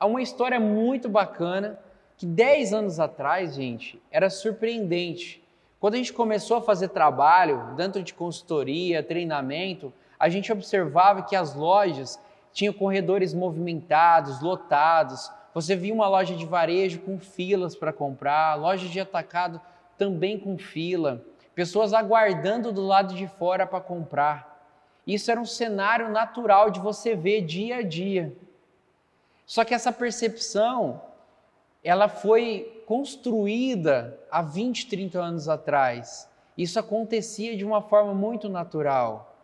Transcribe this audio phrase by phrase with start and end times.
[0.00, 1.78] Há uma história muito bacana
[2.16, 5.44] que 10 anos atrás, gente, era surpreendente.
[5.78, 11.36] Quando a gente começou a fazer trabalho dentro de consultoria, treinamento, a gente observava que
[11.36, 12.18] as lojas
[12.50, 15.30] tinham corredores movimentados, lotados.
[15.52, 19.60] Você via uma loja de varejo com filas para comprar, loja de atacado
[19.98, 21.22] também com fila,
[21.54, 24.64] pessoas aguardando do lado de fora para comprar.
[25.06, 28.34] Isso era um cenário natural de você ver dia a dia.
[29.50, 31.02] Só que essa percepção,
[31.82, 36.28] ela foi construída há 20, 30 anos atrás.
[36.56, 39.34] Isso acontecia de uma forma muito natural.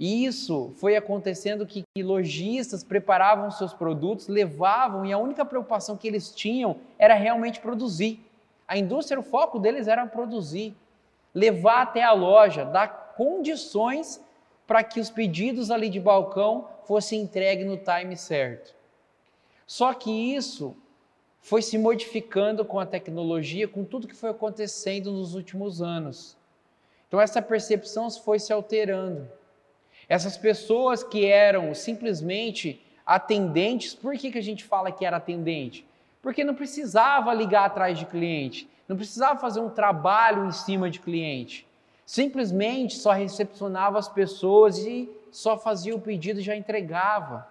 [0.00, 5.96] E isso foi acontecendo que, que lojistas preparavam seus produtos, levavam e a única preocupação
[5.96, 8.18] que eles tinham era realmente produzir.
[8.66, 10.74] A indústria, o foco deles era produzir,
[11.32, 14.20] levar até a loja, dar condições
[14.66, 18.81] para que os pedidos ali de balcão fossem entregues no time certo.
[19.72, 20.76] Só que isso
[21.40, 26.36] foi se modificando com a tecnologia, com tudo que foi acontecendo nos últimos anos.
[27.08, 29.26] Então essa percepção foi se alterando.
[30.06, 35.86] Essas pessoas que eram simplesmente atendentes, por que, que a gente fala que era atendente?
[36.20, 41.00] Porque não precisava ligar atrás de cliente, não precisava fazer um trabalho em cima de
[41.00, 41.66] cliente.
[42.04, 47.50] Simplesmente só recepcionava as pessoas e só fazia o pedido e já entregava.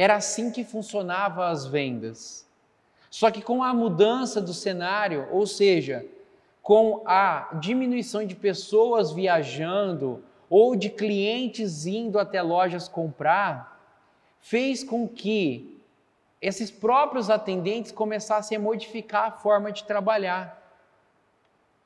[0.00, 2.48] Era assim que funcionava as vendas.
[3.10, 6.06] Só que com a mudança do cenário, ou seja,
[6.62, 13.78] com a diminuição de pessoas viajando ou de clientes indo até lojas comprar,
[14.40, 15.78] fez com que
[16.40, 20.80] esses próprios atendentes começassem a modificar a forma de trabalhar.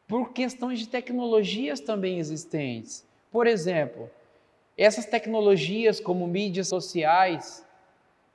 [0.06, 3.04] Por questões de tecnologias também existentes.
[3.32, 4.08] Por exemplo,
[4.78, 7.64] essas tecnologias como mídias sociais,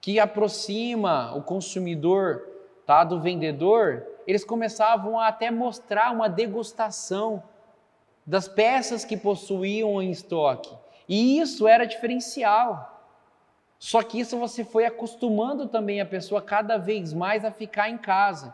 [0.01, 2.47] que aproxima o consumidor
[2.85, 7.43] tá, do vendedor, eles começavam a até mostrar uma degustação
[8.25, 10.75] das peças que possuíam em estoque.
[11.07, 13.03] E isso era diferencial.
[13.79, 17.97] Só que isso você foi acostumando também a pessoa cada vez mais a ficar em
[17.97, 18.53] casa,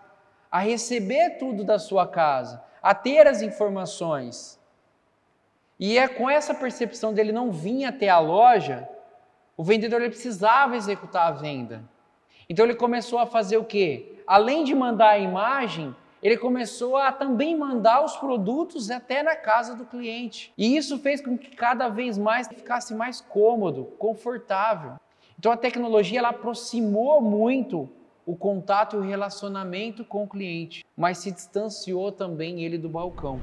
[0.52, 4.60] a receber tudo da sua casa, a ter as informações.
[5.80, 8.88] E é com essa percepção dele não vir até a loja,
[9.58, 11.84] o vendedor ele precisava executar a venda.
[12.50, 14.22] Então ele começou a fazer o quê?
[14.28, 19.76] Além de mandar a imagem, ele começou a também mandar os produtos até na casa
[19.76, 20.52] do cliente.
[20.58, 24.94] E isso fez com que cada vez mais ficasse mais cômodo, confortável.
[25.38, 27.90] Então a tecnologia ela aproximou muito
[28.26, 33.40] o contato e o relacionamento com o cliente, mas se distanciou também ele do balcão.